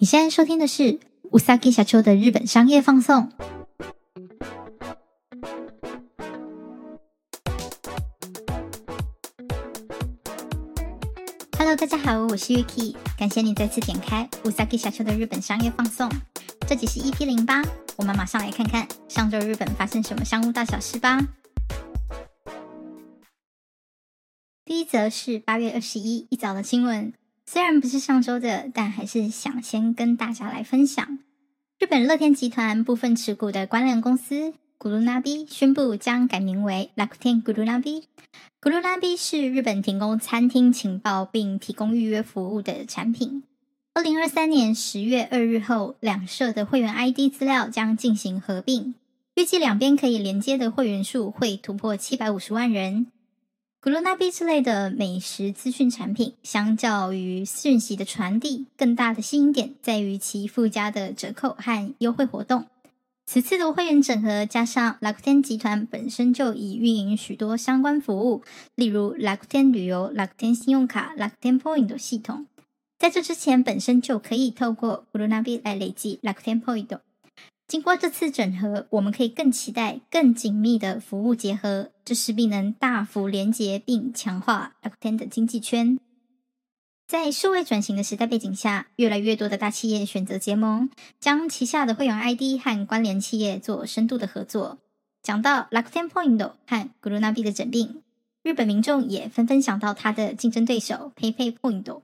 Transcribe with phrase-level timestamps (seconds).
[0.00, 3.32] 你现在收听的是うさぎ社长的日本商业放送。
[11.58, 16.10] Hello，大家好，我是 Yuki，感谢你再次点开うさぎ社长的日本商业放送。
[16.68, 17.62] 这集是 EP 零八，
[17.96, 21.18] 我们马上来看看上周日本发生什么商务大小事吧。
[24.64, 27.12] 第一则是八月二十一一早的新闻。
[27.53, 31.19] 虽然不是上周的，但还是想先跟大家来分享。
[31.79, 38.03] 日本乐天集团部分持股的关联公司 Gurunabi 宣布将改名为乐天 Gurunabi。
[38.61, 43.43] Gurunabi 是日本提供餐厅情报并提供预约服务的产品。
[43.95, 48.95] 二零二三年十月二日后，两社的会员 ID 资料将进行合并，
[49.35, 53.07] 预计两边可以连接的会员数会突破七百五十万人。
[53.83, 62.67] 古罗纳比之类的美食资讯产品，相较于讯息的传递，更大的吸引点在于其附加的折扣和优惠活动。
[63.25, 68.43] 此次的会员整合，加上乐天集团本身就已运营许多相关服务，
[68.75, 72.45] 例如乐天旅游、乐天信用卡、乐天 Point 系统，
[72.99, 76.99] 在这之前本身就可以透过古鲁纳比来累积乐天 Point。
[77.71, 85.97] 经过这次整合，我们可以更期待更紧密的服务结合，这势必能大幅连接并强化乐天的经济圈。
[87.07, 90.89] 在数位转型的时代背景下，越来越多的大企业选择结盟，
[91.21, 94.79] 将旗下的会员 ID 和关联企业做深度的合作。
[95.23, 98.01] 讲到 l a c t e n Point 和 Gurunabi 的整并，
[98.43, 102.01] 日本民众也纷纷想到他的竞争对手 PayPay Point。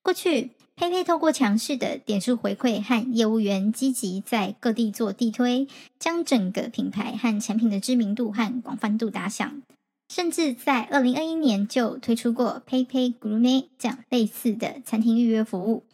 [0.00, 0.52] 过去。
[0.76, 9.62] PayPay 透过强势的点数回馈和业务员积极在各地做地推，将整个品牌和产品的知名度和广泛度打响。
[10.08, 15.84] 甚至在二零二一年就推出过 PayPay Gourmet 这样类似的餐厅预约服务。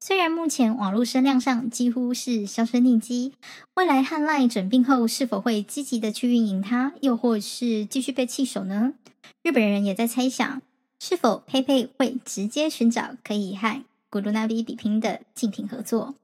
[0.00, 3.34] 虽然目前网络声量上几乎是销声匿迹，
[3.74, 8.94] 未来和 LINE 整并后是否会积极的去运营它，又或是继续被弃守呢？
[9.42, 10.62] 日本人也在猜想，
[11.00, 16.14] 是否 PayPay 会直接寻找可以和古鲁纳比比拼的竞品合作，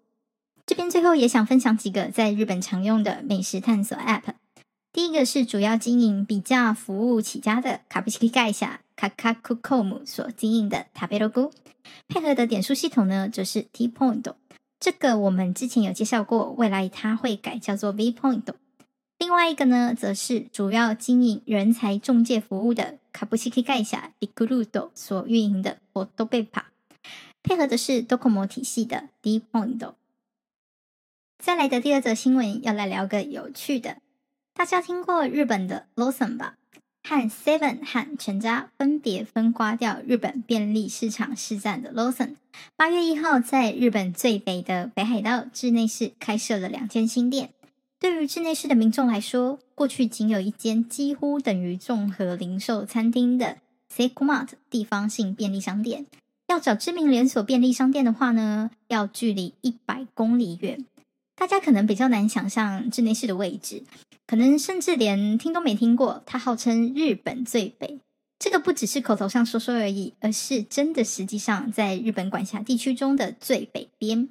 [0.64, 4.22] 这边最后也想分享几个在日本常用的美食探索 App。
[4.90, 11.52] 第一个是主要经营比价服务起家的卡布奇基盖下卡卡库科姆所经营的塔贝罗菇，
[12.08, 14.32] 配合的点数系统呢，则是 T Point。
[14.80, 18.44] 这个我们之前有介绍过，未来它会改叫做 V Point。
[19.18, 26.70] 另外一个呢，则是主要经营人才中介服务的卡布奇基盖下比库鲁多所运营的波多贝帕。
[27.44, 29.92] 配合的是 Docomo 体系的 D Point。
[31.38, 33.98] 再来的第二则新闻，要来聊个有趣的。
[34.54, 36.56] 大家听过日本的 Lawson 吧？
[37.06, 42.36] 和 Seven 和全家分别分刮掉日本便利市场市占的 Lawson，
[42.76, 47.50] 八月一号在日本最北的北海道稚内市开设了两间新店。
[48.00, 53.58] 对于稚内市的民众来说，过去仅有一间几乎等于综合零售餐厅的
[53.94, 56.06] Seicomart 地方性便利商店。
[56.54, 60.84] 要找知名连锁便利商店的话呢，要距离一百公里远。
[61.34, 63.82] 大家可能比较难想象稚内市的位置，
[64.24, 66.22] 可能甚至连听都没听过。
[66.24, 67.98] 它号称日本最北，
[68.38, 74.28] 这个不只是口头上说说而已，而是真的，实际上在日本管辖地区中的最北边。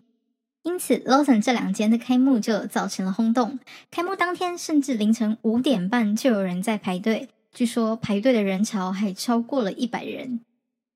[0.62, 3.60] 因此，Lawson 这两间的开幕就造成了轰动。
[3.92, 10.40] 开幕当天，甚至凌晨五点半就有人在排队，据说排队的人潮还超过了一百人。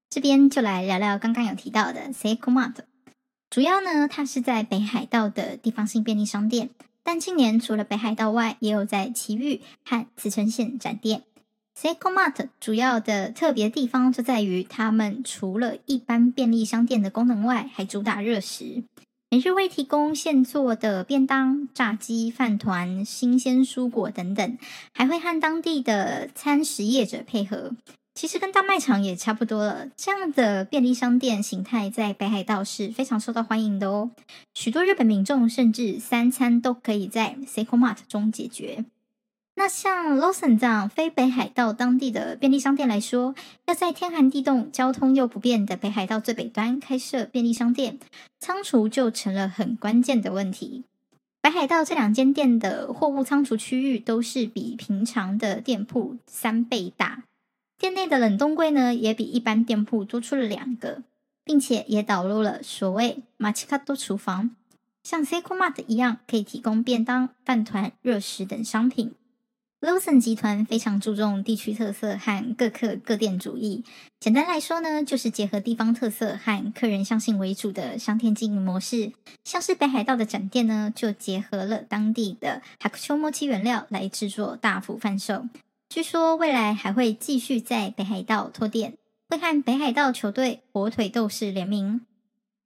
[0.09, 2.75] 这边就来聊聊刚刚有提到的 Seicomart，
[3.50, 6.69] 主要呢，它是在北海道的地方性便利商店，
[7.03, 11.23] 但近年除了北海道外，也有在埼玉和茨城县展店。
[11.78, 18.84] Seicomart 主要的特别地方就在于，他们除了一般便利商店的功能外，还主打热食，
[19.29, 24.57] 每日会提供现做的便当、炸鸡、饭团、新鲜蔬果等等，
[24.94, 27.74] 还会和当地的餐食业者配合。
[28.17, 34.09] 其实跟大卖场也差不多了，这样的便利商店形态在北海道是非常受到欢迎的哦。
[34.56, 38.86] 许多日本民众甚至三餐都可以在 Seicomart 中解决。
[39.53, 43.36] 那像 Lawson 这样非北海道当地的便利商店来说，
[43.68, 48.00] 要在天寒地冻、交通又不便的北海道最北端开设便利商店，
[48.39, 50.86] 仓储就成了很关键的问题。
[51.39, 57.21] 北海道这两间店的货物仓储区域都是比平常的店铺三倍大。
[57.77, 61.03] 店内的冷冻柜呢，也比一般店铺多出了两个，
[61.44, 64.56] 并且也导入了所谓“马奇卡多厨房”，
[65.03, 69.13] 像 Seicomart 一样，可以提供便当、饭团、热食等商品。
[69.79, 73.83] Lawson 集团非常注重地区特色和各客各店主义。
[74.19, 79.13] 简单来说呢，就是结合地方特色和客人相信为主的商店经营模式。
[79.44, 85.45] 像是北海道的展店呢，就结合了当地的 Hakusho Mochi 原料来制作大幅贩售。
[85.89, 88.98] 据说未来还会继续在北海道拓店，
[89.30, 92.01] 会和北海道球队火腿斗士联名，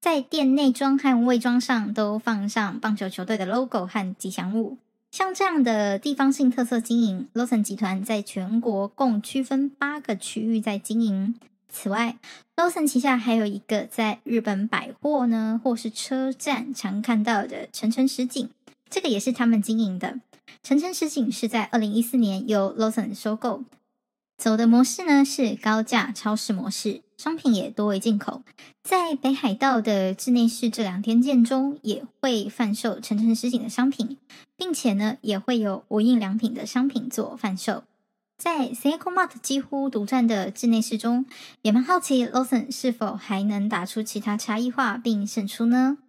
[0.02, 4.78] 在店内装和外装上都放上棒球球队的 logo 和吉祥物。
[5.12, 11.36] 像这样的地方性特色经营，Lawson 集团在全国共区分八个区域在经营。
[11.70, 12.18] 此外
[12.56, 18.50] ，Lawson 旗下还有一个在日本百货呢，或是车站常看到的城城实景，
[18.90, 20.20] 这个也是他们经营的。
[20.64, 23.64] 成城实景是在二零一四年由 Lawson 收购。
[24.38, 28.42] 走的模式呢是高价超市模式，商品也多为进口。
[28.82, 34.18] 在北海道的稚内市这两天店中，也会贩售成城实景的商品，
[34.58, 37.84] 并且呢也会有无印良品的商品做贩售。
[38.36, 41.28] 在 Seiko Mart 几乎独占的稚内市中，
[41.62, 46.00] 也蛮好奇 Lawson 是否还能打出其他差异化并胜出呢？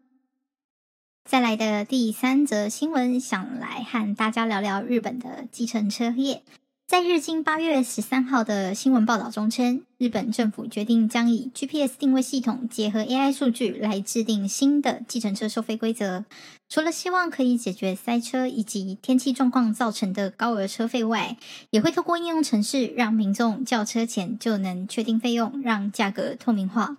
[1.24, 6.42] 再来的第三则新闻，想来和大家聊聊日本的计程车业。
[6.86, 16.26] 在日经八月十三号的新闻报道中称，日本政府决定将以 GPS 定位系统结合 AI 数据来制定新的计程车收费规则。
[16.68, 21.38] 除了希望可以解决塞车以及天气状况造成的高额车费外，
[21.70, 26.98] 也会透过应用程式让民众叫车前就能确定费用，让价格透明化。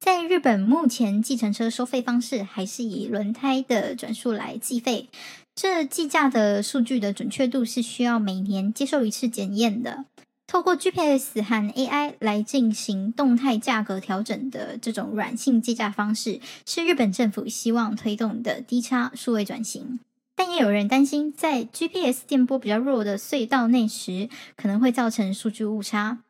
[0.00, 5.10] 在日本，目前计程车收费方式还是以轮胎的转速来计费。
[5.54, 10.06] 这计价的数据的准确度是需要每年接受一次检验的。
[10.46, 20.00] 透过 GPS 和 AI 来进行动态价格调整的这种软性计价方式，是日本政府希望推动的低差数位转型。
[20.34, 26.20] 但也有人担心，在 GPS 电波比较弱的隧道内时，可能会造成数据误差。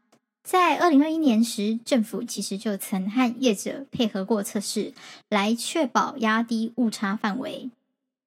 [0.43, 4.95] 在二零二一年时，政府其实就曾和业者配合过测试，
[5.29, 7.71] 来确保压低误差范围。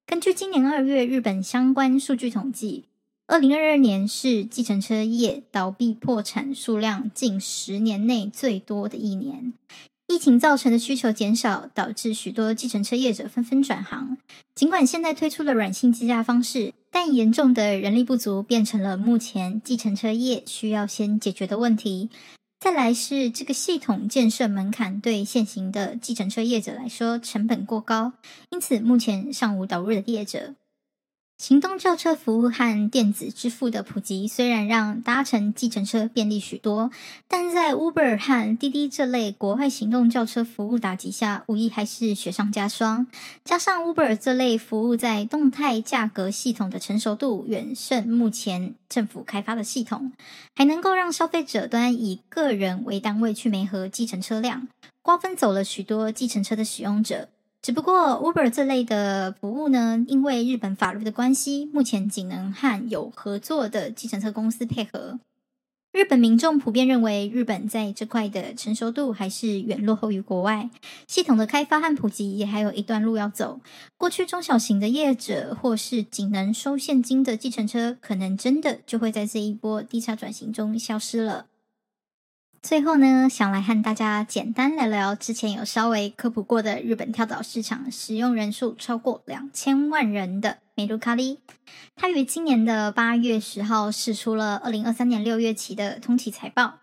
[0.06, 2.84] 根据今年二月日本相关数据统计，
[3.26, 9.52] 二零二二年是计程车业倒闭破产数量近十年内最多的一年。
[10.06, 14.18] 疫情造成的需求减少，导致许多计程车业者纷纷转行。
[14.54, 22.10] 尽管现在推出了软性计价方式，但严重的人力不足变成了目前计程车业需要先解决的问题。
[22.60, 28.12] 再来是这个系统建设门槛对现行的计程车业者来说成本过高，
[28.50, 30.54] 因此目前尚无导入的业者。
[31.36, 36.90] 行动轿车服务和电子支付的普及，虽然让搭乘计程车便利许多，
[37.26, 43.08] 但在 Uber 和滴滴这类国外行动轿车服务打击下，无疑还是雪上加霜。
[43.44, 50.12] 加上 Uber 这类服务在动态价格系统的成熟度远胜目前政府开发的系统，
[50.54, 54.68] 还能够让消费者端以个人为单位去媒合计程车辆，
[55.02, 57.28] 瓜分走了许多计程车的使用者。
[57.64, 65.18] 只不过 Uber 这类的服务呢，因为日本法律的关系，目前仅能和有合作的计程车公司配合。
[65.90, 70.68] 日本民众普遍认为，日本在这块的成熟度还是远落后于国外，
[71.06, 73.60] 系统的开发和普及也还有一段路要走。
[73.96, 81.46] 过去中小型的业者或是仅能收现金的计程车，可能真的就会在这一波低差转型中消失了。
[82.64, 91.40] 最后呢，想来和大家简单聊聊之前有稍微科普过的日本跳蚤市场使用人数超过两千万人的美卢卡利。
[91.94, 96.78] 它于今年的八月十号释出了二零二三年六月期的通期财报。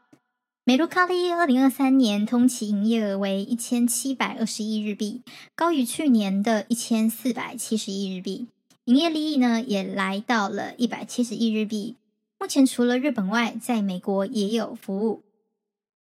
[0.66, 5.24] 美卢卡利二零二三年通期营业额为一千七百二十亿日币，
[5.56, 8.46] 高于去年的一千四百七十亿日币。
[8.86, 11.96] 营业利益呢，也来到了一百七十亿日币。
[12.40, 15.24] 目前除了日本外，在美国也有服务。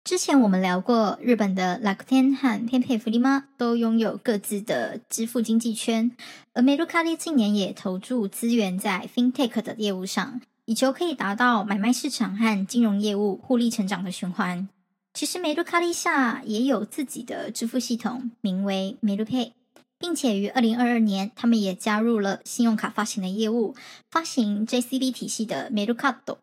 [0.03, 6.11] 之前我们聊过，日本的乐天和 PayPay フリマ都拥有各自的支付经济圈，
[6.53, 14.69] 而メルカリ近年也投注资源在 FinTech 的业务上，以求可以达到买卖市场和金融业务互利成长的循环。
[15.13, 19.51] 其实メルカリ下也有自己的支付系统，名为メルペイ，
[19.99, 23.75] 并且于二零二二年，他们也加入了信用卡发行的业务，
[24.09, 26.37] 发行 JCB 体系的メルカット。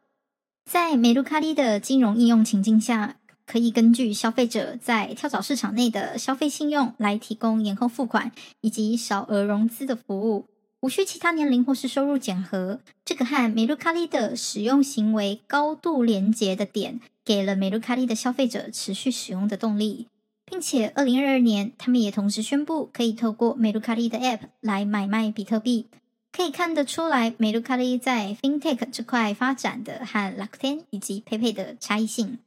[0.66, 3.16] 在メルカリ的金融应用情境下，
[3.49, 10.45] 可以根据消费者在跳蚤市场内的消费信用来提供延后付款以及小额融资的服务，
[10.81, 12.79] 无需其他年龄或是收入检核。
[13.03, 20.05] 这个和美卢卡利的使用行为高度连结的点，给了美卢卡利的消费者持续使用的动力，
[20.45, 25.87] 并且二零二二年，他们也同时宣布可以透过美卢卡利的 App 来买卖比特币。
[26.31, 32.37] 可以看得出来，美露卡利在 FinTech 这块发展的和乐天以及 PayPay 的差异性。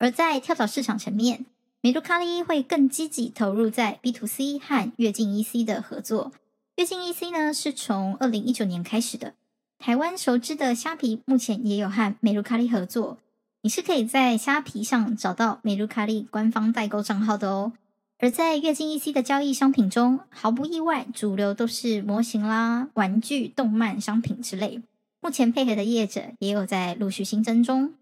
[0.00, 1.44] 而在跳蚤市场层面，
[1.82, 6.32] 美露卡利会更积极投入在 B to C 和越境 EC 的合作。
[6.76, 9.34] 越境 EC 呢，是从二零一九年开始的。
[9.78, 13.18] 台湾熟知的虾皮目前也有和美露卡利合作，
[13.60, 17.74] 你是可以在虾皮上找到美露卡利官方代购账号的哦。
[18.18, 24.80] 而在越境 EC 的交易商品中，毫不意外，主流都是模型啦、玩具、动漫商品之类。
[25.20, 27.92] 目前配合的业者也有在陆续新增中。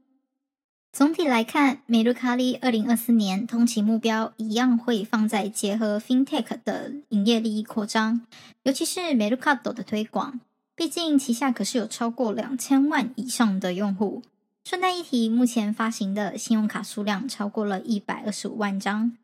[0.91, 8.23] 总体来看，美露卡利二零二四年通期目标一样会放在结合 FinTech 的营业利益扩张，
[8.65, 10.41] 尤其是美露卡多的推广。
[10.75, 14.23] 毕竟旗下可是有超过两千万以上的用户。
[14.65, 19.17] 顺带一提，目前发行的信用卡数量超过了一百二十五万张。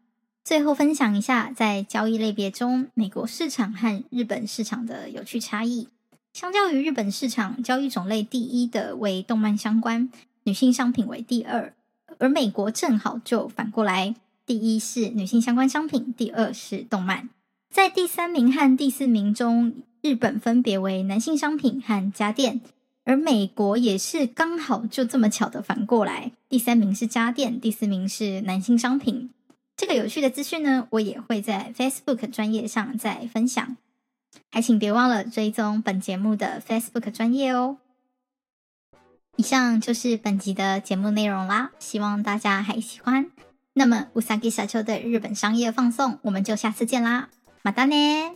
[0.44, 5.88] 最后分享一下，在交易类别中，美国市场和日本市场的有趣差异。
[6.32, 10.10] 相较于日本市场，交易种类第一的为动漫相关。
[10.44, 11.74] 女性商品为第二，
[12.18, 17.30] 而美国正好就反过来，第一是女性相关商品，第二是动漫。
[17.70, 22.60] 在第三名和第四名中，日本分别为男性商品和家电，
[23.04, 29.30] 而美国也是刚好就这么巧的反过来，第三名是家电，第四名是男性商品。
[29.76, 33.76] 这个有趣的资讯呢，我也会在 Facebook 专业上再分享，
[34.50, 37.78] 还请别忘了追踪本节目的 Facebook 专业哦。
[39.37, 43.31] 以上就是本集的节目内容啦，希望大家还喜欢。
[43.73, 47.29] 那么，うさぎ社长的日本商业放送，我们就下次见啦，
[47.63, 48.33] またね。